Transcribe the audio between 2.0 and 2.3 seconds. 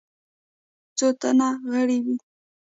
وه.